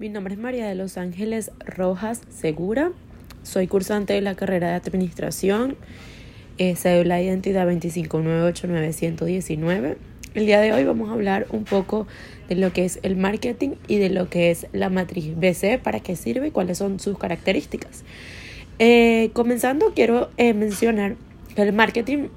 [0.00, 2.92] Mi nombre es María de Los Ángeles Rojas Segura.
[3.42, 5.76] Soy cursante de la carrera de Administración,
[6.56, 9.98] eh, cédula de identidad 2598919.
[10.32, 12.06] El día de hoy vamos a hablar un poco
[12.48, 16.00] de lo que es el marketing y de lo que es la matriz BC, para
[16.00, 18.02] qué sirve y cuáles son sus características.
[18.78, 21.16] Eh, comenzando, quiero eh, mencionar
[21.54, 22.28] que el marketing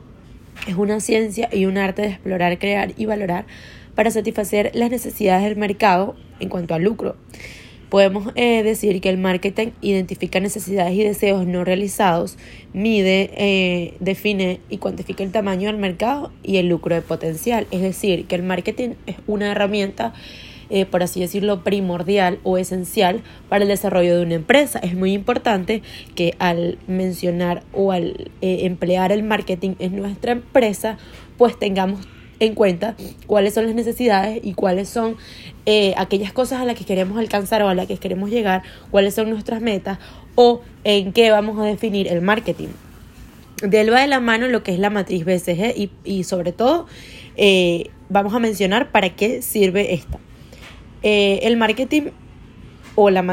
[0.67, 3.45] es una ciencia y un arte de explorar, crear y valorar
[3.95, 7.15] para satisfacer las necesidades del mercado en cuanto al lucro.
[7.93, 12.39] Podemos eh, decir que el marketing identifica necesidades y deseos no realizados,
[12.73, 17.67] mide, eh, define y cuantifica el tamaño del mercado y el lucro de potencial.
[17.69, 20.15] Es decir, que el marketing es una herramienta,
[20.71, 24.79] eh, por así decirlo, primordial o esencial para el desarrollo de una empresa.
[24.79, 25.83] Es muy importante
[26.15, 30.97] que al mencionar o al emplear el marketing en nuestra empresa,
[31.37, 32.07] pues tengamos
[32.43, 32.95] en cuenta
[33.27, 35.17] cuáles son las necesidades y cuáles son
[35.65, 39.15] eh, aquellas cosas a las que queremos alcanzar o a las que queremos llegar, cuáles
[39.15, 39.99] son nuestras metas
[40.35, 42.69] o en qué vamos a definir el marketing.
[43.61, 46.51] De él va de la mano lo que es la matriz BCG y, y sobre
[46.51, 46.87] todo
[47.37, 50.19] eh, vamos a mencionar para qué sirve esta.
[51.01, 52.11] Eh, el marketing
[52.95, 53.23] o la,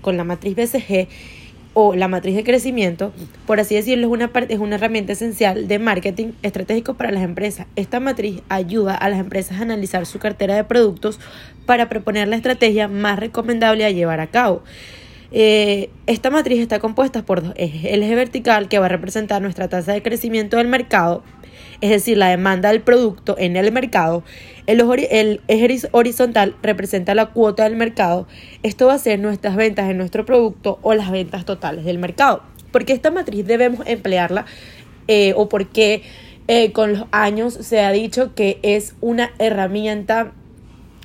[0.00, 1.08] con la matriz BCG
[1.74, 3.12] o la matriz de crecimiento,
[3.46, 7.66] por así decirlo, es una, es una herramienta esencial de marketing estratégico para las empresas.
[7.76, 11.20] Esta matriz ayuda a las empresas a analizar su cartera de productos
[11.66, 14.62] para proponer la estrategia más recomendable a llevar a cabo.
[15.30, 17.92] Eh, esta matriz está compuesta por dos ejes.
[17.92, 21.22] El eje vertical que va a representar nuestra tasa de crecimiento del mercado
[21.80, 24.24] es decir, la demanda del producto en el mercado.
[24.66, 28.26] El, el eje horizontal representa la cuota del mercado.
[28.62, 32.42] Esto va a ser nuestras ventas en nuestro producto o las ventas totales del mercado.
[32.72, 34.44] ¿Por qué esta matriz debemos emplearla?
[35.06, 36.02] Eh, ¿O por qué
[36.48, 40.32] eh, con los años se ha dicho que es una herramienta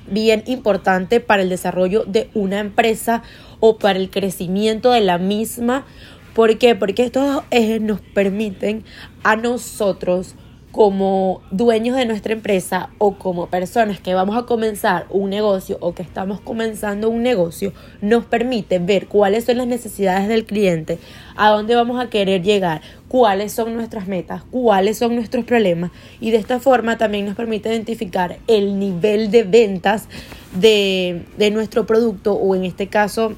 [0.07, 3.23] bien importante para el desarrollo de una empresa
[3.59, 5.85] o para el crecimiento de la misma?
[6.33, 6.75] ¿Por qué?
[6.75, 8.83] Porque estos ejes nos permiten
[9.23, 10.35] a nosotros
[10.73, 15.93] como dueños de nuestra empresa o como personas que vamos a comenzar un negocio o
[15.93, 20.97] que estamos comenzando un negocio, nos permite ver cuáles son las necesidades del cliente,
[21.35, 25.91] a dónde vamos a querer llegar, cuáles son nuestras metas, cuáles son nuestros problemas.
[26.19, 30.07] Y de esta forma también nos permite identificar el nivel de ventas
[30.55, 33.35] de, de nuestro producto o en este caso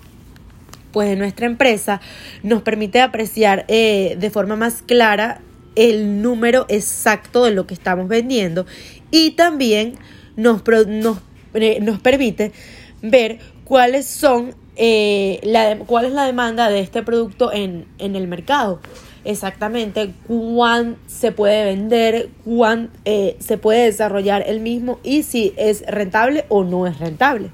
[0.93, 1.99] pues de nuestra empresa.
[2.43, 5.41] Nos permite apreciar eh, de forma más clara
[5.75, 8.65] el número exacto de lo que estamos vendiendo
[9.11, 9.95] y también
[10.35, 11.17] nos, nos,
[11.53, 12.51] eh, nos permite
[13.01, 18.27] ver cuáles son eh, la, cuál es la demanda de este producto en, en el
[18.27, 18.81] mercado
[19.25, 25.83] exactamente cuán se puede vender, cuán eh, se puede desarrollar el mismo y si es
[25.87, 27.49] rentable o no es rentable.